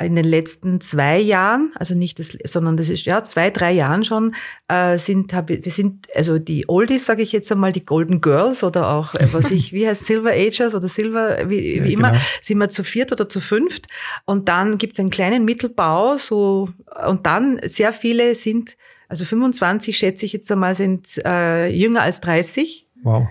[0.02, 4.04] in den letzten zwei Jahren, also nicht das, sondern das ist ja zwei, drei Jahren
[4.04, 4.34] schon,
[4.68, 8.62] äh, sind hab, wir sind also die Oldies, sage ich jetzt einmal, die Golden Girls
[8.62, 12.12] oder auch äh, was ich, wie heißt Silver Agers oder Silver, wie, ja, wie immer,
[12.12, 12.22] genau.
[12.40, 13.86] sind wir zu viert oder zu fünft
[14.24, 16.68] und dann gibt's einen kleinen Mittelbau, so
[17.06, 18.76] und dann sehr viele sind,
[19.08, 22.88] also 25 schätze ich jetzt einmal, sind äh, jünger als 30.
[23.02, 23.28] Wow.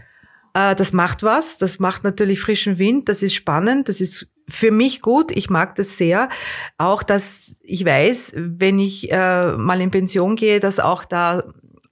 [0.53, 4.71] Äh, das macht was, das macht natürlich frischen Wind, das ist spannend, das ist für
[4.71, 5.31] mich gut.
[5.31, 6.29] Ich mag das sehr.
[6.77, 11.43] Auch, dass ich weiß, wenn ich äh, mal in Pension gehe, dass auch da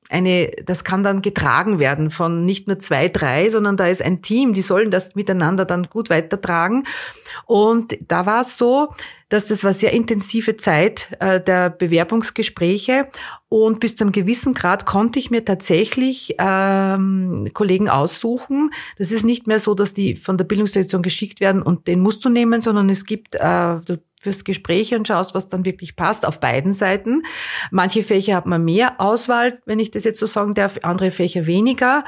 [0.10, 4.22] eine, das kann dann getragen werden von nicht nur zwei, drei, sondern da ist ein
[4.22, 6.86] Team, die sollen das miteinander dann gut weitertragen.
[7.45, 8.89] Und da war es so,
[9.30, 13.08] dass das war sehr intensive Zeit äh, der Bewerbungsgespräche
[13.48, 18.72] und bis zu einem gewissen Grad konnte ich mir tatsächlich ähm, Kollegen aussuchen.
[18.98, 22.26] Das ist nicht mehr so, dass die von der Bildungsdirektion geschickt werden und den musst
[22.26, 26.26] du nehmen, sondern es gibt äh, du fürs Gespräch und schaust, was dann wirklich passt
[26.26, 27.24] auf beiden Seiten.
[27.72, 31.48] Manche Fächer hat man mehr Auswahl, wenn ich das jetzt so sagen darf, andere Fächer
[31.48, 32.04] weniger.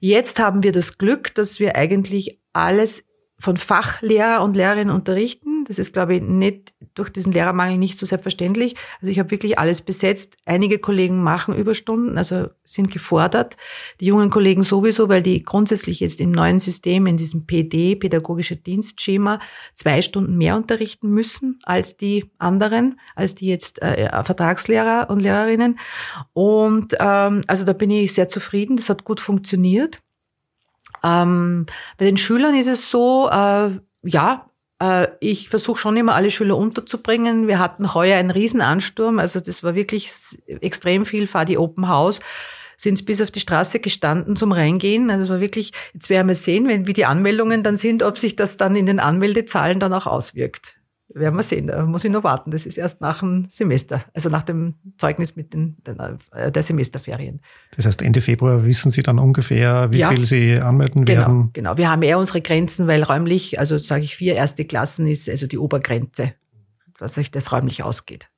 [0.00, 5.49] Jetzt haben wir das Glück, dass wir eigentlich alles von Fachlehrer und Lehrerinnen unterrichten.
[5.70, 8.74] Das ist, glaube ich, nicht durch diesen Lehrermangel nicht so selbstverständlich.
[9.00, 10.36] Also ich habe wirklich alles besetzt.
[10.44, 13.56] Einige Kollegen machen Überstunden, also sind gefordert.
[14.00, 18.56] Die jungen Kollegen sowieso, weil die grundsätzlich jetzt im neuen System, in diesem PD, pädagogische
[18.56, 19.38] Dienstschema,
[19.72, 25.78] zwei Stunden mehr unterrichten müssen als die anderen, als die jetzt äh, Vertragslehrer und Lehrerinnen.
[26.32, 28.74] Und ähm, also da bin ich sehr zufrieden.
[28.74, 30.00] Das hat gut funktioniert.
[31.04, 33.70] Ähm, bei den Schülern ist es so, äh,
[34.02, 34.49] ja,
[35.20, 37.46] ich versuche schon immer alle Schüler unterzubringen.
[37.46, 40.10] Wir hatten heuer einen Riesenansturm, also das war wirklich
[40.46, 42.20] extrem viel, fahr die Open House
[42.80, 45.10] sind bis auf die Straße gestanden zum Reingehen.
[45.10, 48.16] Also es war wirklich, jetzt werden wir sehen, wenn, wie die Anmeldungen dann sind, ob
[48.16, 50.79] sich das dann in den Anmeldezahlen dann auch auswirkt.
[51.12, 52.52] Werden wir sehen, da muss ich noch warten.
[52.52, 55.76] Das ist erst nach dem Semester, also nach dem Zeugnis mit den,
[56.32, 57.40] äh, der Semesterferien.
[57.74, 60.10] Das heißt, Ende Februar wissen Sie dann ungefähr, wie ja.
[60.10, 61.50] viel Sie anmelden genau, werden?
[61.52, 65.28] Genau, wir haben eher unsere Grenzen, weil räumlich, also sage ich vier erste Klassen ist
[65.28, 66.34] also die Obergrenze,
[66.98, 68.29] dass sich das räumlich ausgeht.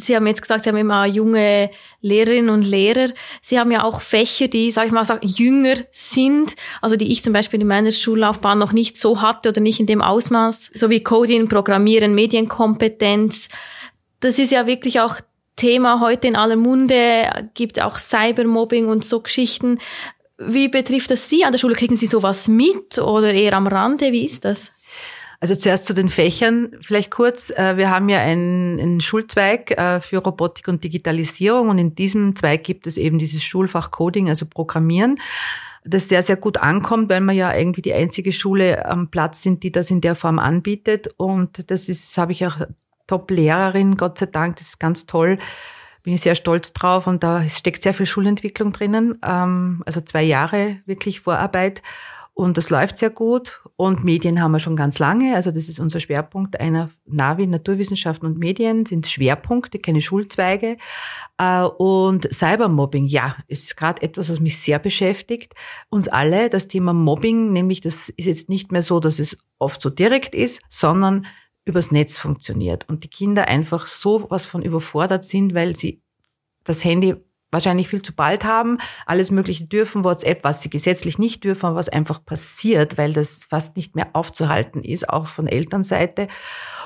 [0.00, 1.70] Sie haben jetzt gesagt, Sie haben immer junge
[2.02, 3.08] Lehrerinnen und Lehrer.
[3.42, 7.32] Sie haben ja auch Fächer, die, sage ich mal, jünger sind, also die ich zum
[7.32, 11.02] Beispiel in meiner Schullaufbahn noch nicht so hatte oder nicht in dem Ausmaß, so wie
[11.02, 13.48] Coding, Programmieren, Medienkompetenz.
[14.20, 15.16] Das ist ja wirklich auch
[15.56, 19.78] Thema heute in aller Munde, gibt auch Cybermobbing und so Geschichten.
[20.38, 21.74] Wie betrifft das Sie an der Schule?
[21.74, 24.12] Kriegen Sie sowas mit oder eher am Rande?
[24.12, 24.70] Wie ist das?
[25.40, 27.50] Also zuerst zu den Fächern vielleicht kurz.
[27.50, 32.34] Äh, wir haben ja einen, einen Schulzweig äh, für Robotik und Digitalisierung und in diesem
[32.34, 35.18] Zweig gibt es eben dieses Schulfach Coding, also Programmieren
[35.84, 39.62] das sehr, sehr gut ankommt, weil wir ja irgendwie die einzige Schule am Platz sind,
[39.62, 41.08] die das in der Form anbietet.
[41.16, 42.56] Und das ist, habe ich auch
[43.06, 45.38] Top-Lehrerin, Gott sei Dank, das ist ganz toll.
[46.02, 49.18] Bin ich sehr stolz drauf und da steckt sehr viel Schulentwicklung drinnen.
[49.24, 51.82] Ähm, also zwei Jahre wirklich Vorarbeit.
[52.40, 53.64] Und das läuft sehr gut.
[53.74, 55.34] Und Medien haben wir schon ganz lange.
[55.34, 56.60] Also das ist unser Schwerpunkt.
[56.60, 60.76] Einer Navi, Naturwissenschaften und Medien sind Schwerpunkte, keine Schulzweige.
[61.36, 65.54] Äh, und Cybermobbing, ja, ist gerade etwas, was mich sehr beschäftigt.
[65.90, 69.82] Uns alle, das Thema Mobbing, nämlich das ist jetzt nicht mehr so, dass es oft
[69.82, 71.26] so direkt ist, sondern
[71.64, 72.88] übers Netz funktioniert.
[72.88, 76.02] Und die Kinder einfach so was von überfordert sind, weil sie
[76.62, 77.16] das Handy
[77.50, 81.88] wahrscheinlich viel zu bald haben, alles Mögliche dürfen, WhatsApp, was sie gesetzlich nicht dürfen, was
[81.88, 86.28] einfach passiert, weil das fast nicht mehr aufzuhalten ist, auch von Elternseite.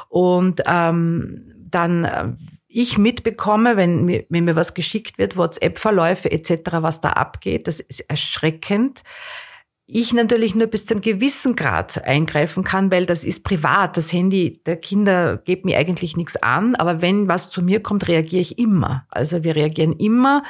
[0.09, 2.29] Und ähm, dann äh,
[2.69, 7.81] ich mitbekomme, wenn mir, wenn mir was geschickt wird, WhatsApp-Verläufe etc., was da abgeht, das
[7.81, 9.03] ist erschreckend.
[9.87, 13.97] Ich natürlich nur bis zum gewissen Grad eingreifen kann, weil das ist privat.
[13.97, 16.77] Das Handy der Kinder geht mir eigentlich nichts an.
[16.77, 19.07] Aber wenn was zu mir kommt, reagiere ich immer.
[19.09, 20.45] Also wir reagieren immer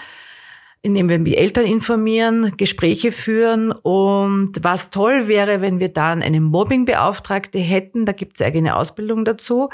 [0.85, 3.71] indem wir die Eltern informieren, Gespräche führen.
[3.71, 9.25] Und was toll wäre, wenn wir dann eine Mobbingbeauftragte hätten, da gibt es eigene Ausbildung
[9.25, 9.71] dazu,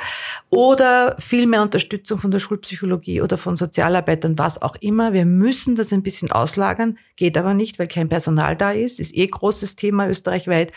[0.50, 5.14] oder viel mehr Unterstützung von der Schulpsychologie oder von Sozialarbeitern, was auch immer.
[5.14, 9.16] Wir müssen das ein bisschen auslagern, geht aber nicht, weil kein Personal da ist, ist
[9.16, 10.72] eh großes Thema österreichweit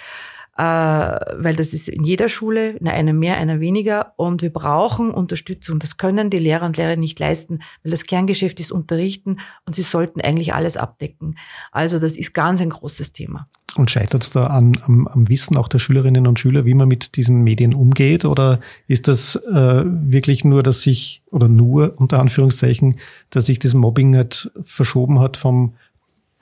[0.64, 4.14] weil das ist in jeder Schule, in einer mehr, einer weniger.
[4.18, 5.80] Und wir brauchen Unterstützung.
[5.80, 9.82] Das können die Lehrer und Lehrer nicht leisten, weil das Kerngeschäft ist Unterrichten und sie
[9.82, 11.38] sollten eigentlich alles abdecken.
[11.72, 13.48] Also das ist ganz ein großes Thema.
[13.76, 16.88] Und scheitert es da an, am, am Wissen auch der Schülerinnen und Schüler, wie man
[16.88, 18.26] mit diesen Medien umgeht?
[18.26, 22.98] Oder ist das äh, wirklich nur, dass sich, oder nur unter Anführungszeichen,
[23.30, 25.74] dass sich das Mobbing nicht verschoben hat vom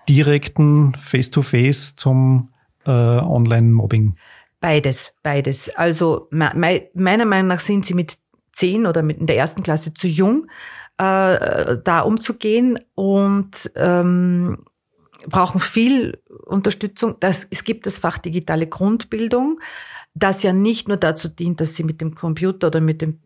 [0.10, 2.50] direkten Face-to-Face -face zum
[2.90, 4.14] äh, Online-Mobbing?
[4.60, 5.70] Beides, beides.
[5.76, 8.18] Also me meiner Meinung nach sind sie mit
[8.52, 10.48] zehn oder mit in der ersten Klasse zu jung,
[10.98, 14.66] äh, da umzugehen und ähm,
[15.28, 17.16] brauchen viel Unterstützung.
[17.20, 19.60] Das, es gibt das Fach digitale Grundbildung,
[20.14, 23.20] das ja nicht nur dazu dient, dass sie mit dem Computer oder mit dem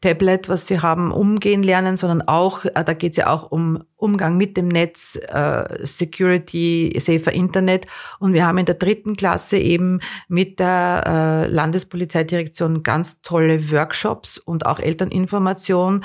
[0.00, 3.82] Tablet, was sie haben, umgehen lernen, sondern auch, äh, da geht es ja auch um
[3.96, 7.86] Umgang mit dem Netz, äh, Security, safer Internet.
[8.18, 14.38] Und wir haben in der dritten Klasse eben mit der äh, Landespolizeidirektion ganz tolle Workshops
[14.38, 16.04] und auch Elterninformation.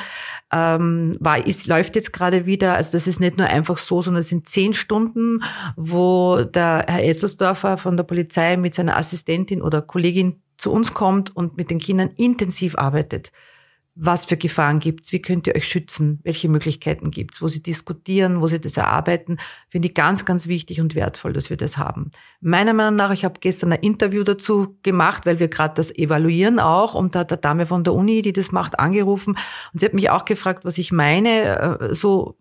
[0.51, 2.75] Ähm, war, ist, läuft jetzt gerade wieder.
[2.75, 5.43] Also das ist nicht nur einfach so, sondern es sind zehn Stunden,
[5.75, 11.35] wo der Herr Essersdorfer von der Polizei mit seiner Assistentin oder Kollegin zu uns kommt
[11.35, 13.31] und mit den Kindern intensiv arbeitet.
[13.95, 15.11] Was für Gefahren gibt's?
[15.11, 16.19] Wie könnt ihr euch schützen?
[16.23, 17.41] Welche Möglichkeiten gibt's?
[17.41, 21.49] Wo sie diskutieren, wo sie das erarbeiten, finde ich ganz, ganz wichtig und wertvoll, dass
[21.49, 22.11] wir das haben.
[22.39, 26.59] Meiner Meinung nach, ich habe gestern ein Interview dazu gemacht, weil wir gerade das evaluieren
[26.59, 29.37] auch und da hat der Dame von der Uni, die das macht, angerufen
[29.73, 32.37] und sie hat mich auch gefragt, was ich meine, äh, so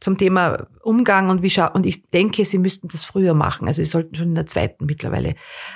[0.00, 3.68] zum Thema Umgang und wie schau und ich denke, sie müssten das früher machen.
[3.68, 5.34] Also sie sollten schon in der zweiten mittlerweile.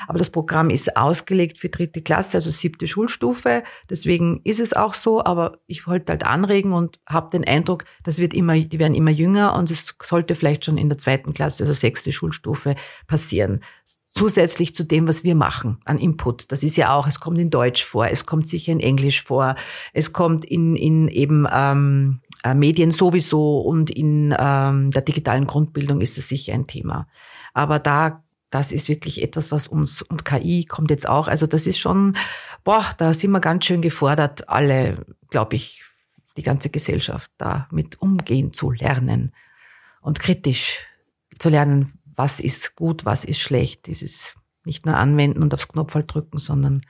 [0.08, 3.62] Aber das Programm ist ausgelegt für dritte Klasse, also siebte Schulstufe.
[3.88, 5.24] Deswegen ist es auch so.
[5.24, 9.10] Aber ich wollte halt anregen und habe den Eindruck, das wird immer, die werden immer
[9.10, 12.74] jünger und es sollte vielleicht schon in der zweiten Klasse, also sechste Schulstufe
[13.06, 13.60] passieren
[14.12, 16.52] zusätzlich zu dem, was wir machen an Input.
[16.52, 19.56] Das ist ja auch, es kommt in Deutsch vor, es kommt sicher in Englisch vor,
[19.94, 22.21] es kommt in, in eben ähm, äh,
[22.54, 27.06] Medien sowieso und in ähm, der digitalen Grundbildung ist es sicher ein Thema.
[27.54, 31.66] Aber da, das ist wirklich etwas, was uns, und KI kommt jetzt auch, also das
[31.66, 32.16] ist schon,
[32.64, 35.82] boah, da sind wir ganz schön gefordert, alle, glaube ich,
[36.36, 39.32] die ganze Gesellschaft da mit umgehen zu lernen
[40.00, 40.86] und kritisch
[41.38, 43.86] zu lernen, was ist gut, was ist schlecht.
[43.86, 46.82] Dieses nicht nur anwenden und aufs Knopf drücken, sondern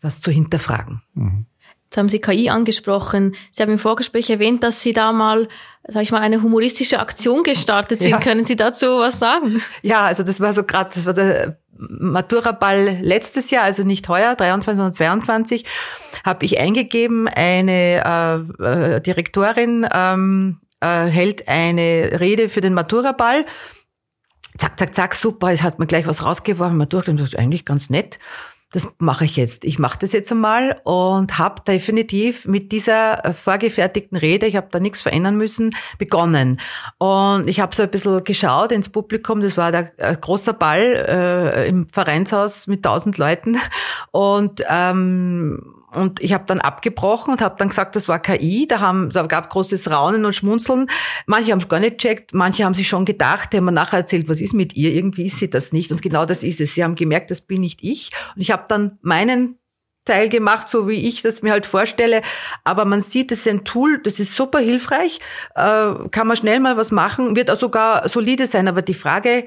[0.00, 1.02] das zu hinterfragen.
[1.14, 1.46] Mhm.
[1.92, 3.34] Jetzt haben Sie KI angesprochen.
[3.50, 5.46] Sie haben im Vorgespräch erwähnt, dass Sie da mal,
[5.86, 8.12] sag ich mal, eine humoristische Aktion gestartet sind.
[8.12, 8.18] Ja.
[8.18, 9.62] Können Sie dazu was sagen?
[9.82, 14.34] Ja, also das war so gerade, das war der Matura-Ball letztes Jahr, also nicht heuer,
[14.36, 15.66] 23 sondern 22,
[16.24, 23.44] habe ich eingegeben, eine äh, äh, Direktorin ähm, äh, hält eine Rede für den Matura-Ball.
[24.56, 27.66] Zack, zack, zack, super, es hat mir gleich was rausgeworfen, man durchgedacht, das ist eigentlich
[27.66, 28.18] ganz nett.
[28.72, 29.64] Das mache ich jetzt.
[29.64, 34.68] Ich mache das jetzt einmal und habe definitiv mit dieser äh, vorgefertigten Rede, ich habe
[34.70, 36.58] da nichts verändern müssen, begonnen.
[36.98, 40.80] Und ich habe so ein bisschen geschaut ins Publikum, das war der äh, großer Ball
[40.80, 43.58] äh, im Vereinshaus mit tausend Leuten
[44.10, 48.66] und ähm, und ich habe dann abgebrochen und habe dann gesagt, das war KI.
[48.66, 50.88] Da, haben, da gab großes Raunen und Schmunzeln.
[51.26, 53.98] Manche haben es gar nicht checkt, manche haben sich schon gedacht, die haben mir nachher
[53.98, 54.92] erzählt, was ist mit ihr?
[54.92, 55.92] Irgendwie ist sie das nicht.
[55.92, 56.74] Und genau das ist es.
[56.74, 58.10] Sie haben gemerkt, das bin nicht ich.
[58.34, 59.58] Und ich habe dann meinen
[60.04, 62.22] Teil gemacht, so wie ich das mir halt vorstelle.
[62.64, 65.20] Aber man sieht, das ist ein Tool, das ist super hilfreich,
[65.54, 68.66] äh, kann man schnell mal was machen, wird auch sogar solide sein.
[68.66, 69.46] Aber die Frage,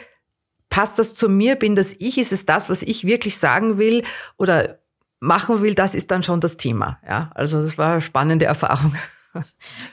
[0.69, 1.55] passt das zu mir?
[1.55, 2.17] Bin das ich?
[2.17, 4.03] Ist es das, was ich wirklich sagen will?
[4.37, 4.79] Oder
[5.19, 6.99] machen will, das ist dann schon das Thema.
[7.07, 8.95] Ja, also das war eine spannende Erfahrung.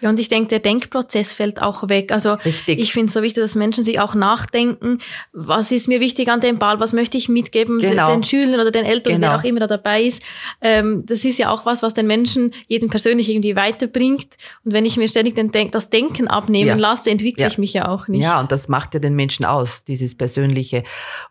[0.00, 2.12] Ja, und ich denke, der Denkprozess fällt auch weg.
[2.12, 2.78] Also Richtig.
[2.78, 4.98] ich finde es so wichtig, dass Menschen sich auch nachdenken,
[5.33, 8.11] was ist mir wichtig an dem Ball, was möchte ich mitgeben genau.
[8.11, 9.28] den Schülern oder den Eltern, genau.
[9.28, 10.22] wer auch immer da dabei ist.
[10.61, 14.37] Ähm, das ist ja auch was, was den Menschen jeden persönlich irgendwie weiterbringt.
[14.64, 16.74] Und wenn ich mir ständig den Denk das Denken abnehmen ja.
[16.74, 17.48] lasse, entwickle ja.
[17.50, 18.22] ich mich ja auch nicht.
[18.22, 20.85] Ja, und das macht ja den Menschen aus, dieses Persönliche.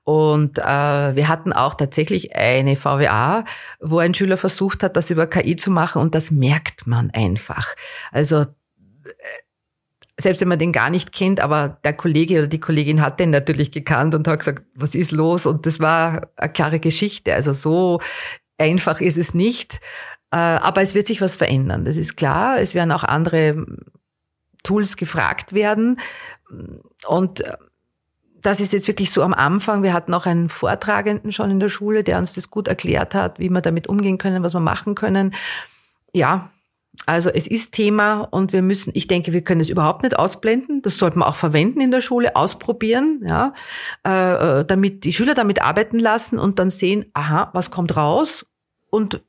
[0.03, 0.63] Und äh,
[1.15, 3.45] wir hatten auch tatsächlich eine VWA,
[3.79, 7.67] wo ein Schüler versucht hat, das über KI zu machen und das merkt man einfach.
[8.11, 8.45] Also äh,
[10.17, 13.31] selbst wenn man den gar nicht kennt, aber der Kollege oder die Kollegin hat den
[13.31, 15.45] natürlich gekannt und hat gesagt, was ist los?
[15.45, 17.33] Und das war eine klare Geschichte.
[17.33, 17.99] Also so
[18.57, 19.79] einfach ist es nicht.
[20.31, 21.85] Äh, aber es wird sich was verändern.
[21.85, 22.59] Das ist klar.
[22.59, 23.65] Es werden auch andere
[24.63, 25.99] Tools gefragt werden.
[27.07, 27.57] Und äh,
[28.41, 29.83] das ist jetzt wirklich so am Anfang.
[29.83, 33.39] Wir hatten auch einen Vortragenden schon in der Schule, der uns das gut erklärt hat,
[33.39, 35.35] wie wir damit umgehen können, was wir machen können.
[36.13, 36.51] Ja,
[37.05, 40.81] also es ist Thema und wir müssen, ich denke, wir können es überhaupt nicht ausblenden.
[40.81, 43.53] Das sollte man auch verwenden in der Schule, ausprobieren, ja,
[44.05, 48.45] äh, äh, damit die Schüler damit arbeiten lassen und dann sehen, aha, was kommt raus
[48.89, 49.23] und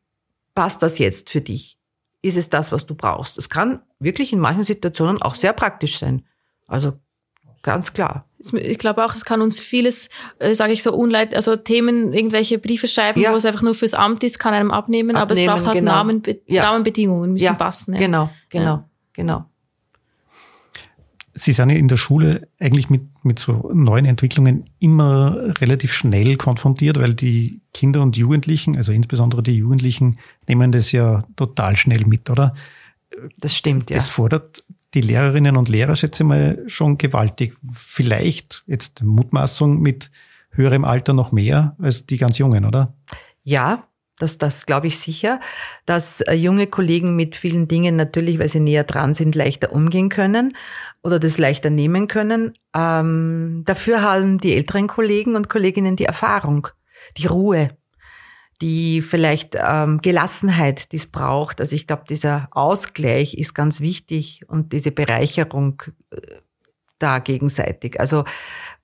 [0.55, 1.79] passt das jetzt für dich?
[2.20, 3.38] Ist es das, was du brauchst?
[3.38, 6.27] Es kann wirklich in manchen Situationen auch sehr praktisch sein.
[6.66, 6.94] Also
[7.62, 11.57] ganz klar ich glaube auch, es kann uns vieles, äh, sage ich so, unleid, also
[11.57, 13.33] Themen, irgendwelche Briefe schreiben, ja.
[13.33, 15.79] wo es einfach nur fürs Amt ist, kann einem abnehmen, abnehmen aber es braucht halt
[15.79, 15.93] genau.
[15.93, 16.65] Namen, ja.
[16.65, 17.55] Rahmenbedingungen, müssen ja.
[17.55, 17.95] passen.
[17.95, 18.01] Ja.
[18.01, 19.45] Genau, genau, genau.
[21.35, 26.37] Sie sind ja in der Schule eigentlich mit, mit so neuen Entwicklungen immer relativ schnell
[26.37, 32.05] konfrontiert, weil die Kinder und Jugendlichen, also insbesondere die Jugendlichen, nehmen das ja total schnell
[32.05, 32.55] mit, oder?
[33.39, 33.97] Das stimmt, ja.
[33.97, 34.63] Das fordert
[34.95, 37.55] die Lehrerinnen und Lehrer, schätze ich mal, schon gewaltig.
[37.73, 40.11] Vielleicht jetzt Mutmaßung mit
[40.51, 42.95] höherem Alter noch mehr als die ganz Jungen, oder?
[43.43, 45.41] Ja, das, das glaube ich sicher,
[45.87, 50.11] dass äh, junge Kollegen mit vielen Dingen natürlich, weil sie näher dran sind, leichter umgehen
[50.11, 50.57] können
[51.03, 52.53] oder das leichter nehmen können.
[52.75, 56.69] Ähm, dafür haben die älteren Kollegen und Kolleginnen die Erfahrung,
[57.17, 57.71] die Ruhe,
[58.62, 61.61] die vielleicht ähm, Gelassenheit, die es braucht.
[61.61, 66.20] Also ich glaube, dieser Ausgleich ist ganz wichtig und diese Bereicherung äh,
[67.01, 67.98] da gegenseitig.
[67.98, 68.25] Also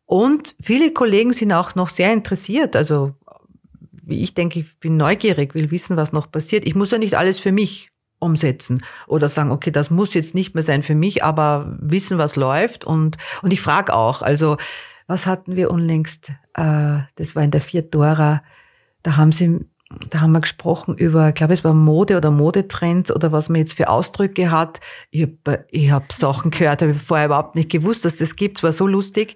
[0.04, 2.74] und viele Kollegen sind auch noch sehr interessiert.
[2.74, 3.14] Also
[4.02, 6.66] wie ich denke, ich bin neugierig, will wissen, was noch passiert.
[6.66, 10.54] Ich muss ja nicht alles für mich umsetzen oder sagen, okay, das muss jetzt nicht
[10.54, 14.22] mehr sein für mich, aber wissen, was läuft und und ich frage auch.
[14.22, 14.56] Also
[15.06, 16.32] was hatten wir unlängst?
[16.54, 18.42] Äh, das war in der Viertora
[19.02, 19.60] da haben sie
[20.10, 23.60] da haben wir gesprochen über, ich glaube, es war Mode oder Modetrends oder was man
[23.60, 24.80] jetzt für Ausdrücke hat.
[25.10, 28.58] Ich habe ich hab Sachen gehört, habe ich vorher überhaupt nicht gewusst, dass das gibt.
[28.58, 29.34] Es war so lustig.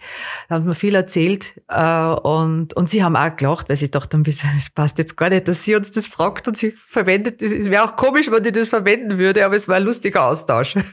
[0.51, 4.23] Da hat man viel erzählt äh, und, und sie haben auch gelacht, weil sie dachten,
[4.27, 7.41] es passt jetzt gar nicht, dass sie uns das fragt und sie verwendet.
[7.41, 10.77] Es wäre auch komisch, wenn ich das verwenden würde, aber es war ein lustiger Austausch.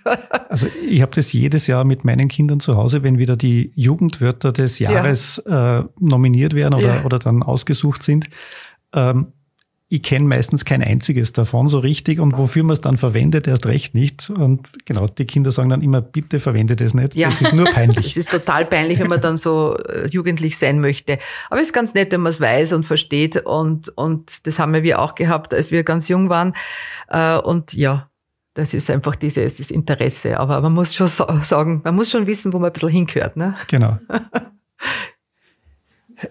[0.49, 4.51] Also ich habe das jedes Jahr mit meinen Kindern zu Hause, wenn wieder die Jugendwörter
[4.51, 5.81] des Jahres ja.
[5.81, 7.03] äh, nominiert werden oder, ja.
[7.03, 8.29] oder dann ausgesucht sind.
[8.93, 9.33] Ähm,
[9.91, 13.65] ich kenne meistens kein einziges davon so richtig und wofür man es dann verwendet, erst
[13.65, 14.29] recht nicht.
[14.29, 17.15] Und genau, die Kinder sagen dann immer, bitte verwende das nicht.
[17.15, 17.29] Ja.
[17.29, 18.05] Das ist nur peinlich.
[18.05, 21.17] es ist total peinlich, wenn man dann so äh, jugendlich sein möchte.
[21.49, 23.37] Aber es ist ganz nett, wenn man es weiß und versteht.
[23.37, 26.53] Und, und das haben wir auch gehabt, als wir ganz jung waren.
[27.07, 28.11] Äh, und ja,
[28.53, 30.39] das ist einfach dieses, dieses Interesse.
[30.39, 33.37] Aber man muss schon sagen, man muss schon wissen, wo man ein bisschen hingehört.
[33.37, 33.55] Ne?
[33.67, 33.97] Genau.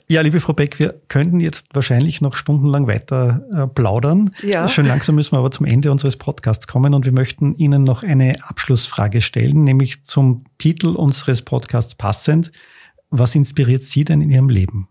[0.06, 4.34] Ja, liebe Frau Beck, wir könnten jetzt wahrscheinlich noch stundenlang weiter äh, plaudern.
[4.42, 4.68] Ja.
[4.68, 8.02] Schön langsam müssen wir aber zum Ende unseres Podcasts kommen und wir möchten Ihnen noch
[8.02, 12.52] eine Abschlussfrage stellen, nämlich zum Titel unseres Podcasts passend.
[13.10, 14.88] Was inspiriert Sie denn in Ihrem Leben?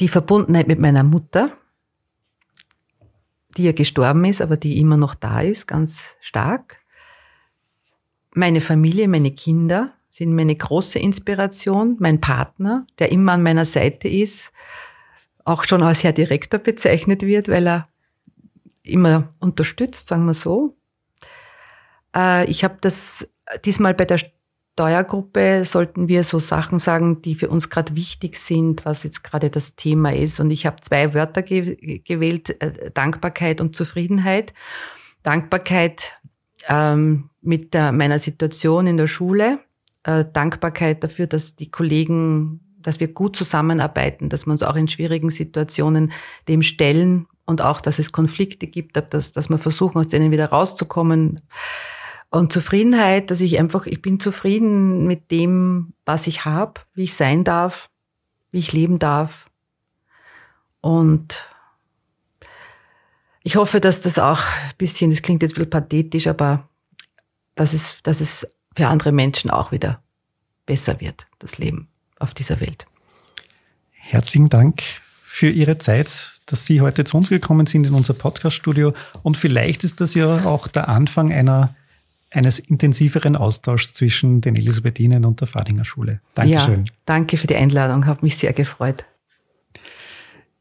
[0.00, 1.52] Die Verbundenheit mit meiner Mutter,
[3.56, 6.78] die ja gestorben ist, aber die immer noch da ist, ganz stark.
[8.32, 14.06] Meine Familie, meine Kinder, sind meine große Inspiration, mein Partner, der immer an meiner Seite
[14.06, 14.52] ist,
[15.44, 17.88] auch schon als Herr Direktor bezeichnet wird, weil er
[18.84, 20.76] immer unterstützt, sagen wir so.
[22.14, 23.28] Äh, ich habe das
[23.64, 24.18] diesmal bei der
[24.74, 29.50] Steuergruppe sollten wir so Sachen sagen, die für uns gerade wichtig sind, was jetzt gerade
[29.50, 30.38] das Thema ist.
[30.38, 34.54] Und ich habe zwei Wörter ge gewählt, äh, Dankbarkeit und Zufriedenheit.
[35.24, 36.12] Dankbarkeit
[36.68, 39.58] ähm, mit der, meiner Situation in der Schule,
[40.04, 44.88] äh, Dankbarkeit dafür, dass die Kollegen, dass wir gut zusammenarbeiten, dass wir uns auch in
[44.88, 46.12] schwierigen Situationen
[46.48, 50.46] dem stellen und auch, dass es Konflikte gibt, dass, dass wir versuchen, aus denen wieder
[50.46, 51.40] rauszukommen.
[52.30, 57.14] Und Zufriedenheit, dass ich einfach, ich bin zufrieden mit dem, was ich habe, wie ich
[57.14, 57.90] sein darf,
[58.50, 59.46] wie ich leben darf.
[60.80, 61.46] Und
[63.42, 66.68] ich hoffe, dass das auch ein bisschen, das klingt jetzt ein bisschen pathetisch, aber
[67.54, 70.02] dass es, dass es für andere Menschen auch wieder
[70.66, 72.86] besser wird, das Leben auf dieser Welt.
[73.90, 74.82] Herzlichen Dank
[75.20, 78.92] für Ihre Zeit, dass Sie heute zu uns gekommen sind in unser Podcaststudio.
[79.22, 81.74] Und vielleicht ist das ja auch der Anfang einer
[82.30, 86.20] eines intensiveren Austauschs zwischen den Elisabethinen und der Fadinger Schule.
[86.34, 86.86] Dankeschön.
[86.86, 89.04] Ja, danke für die Einladung, habe mich sehr gefreut.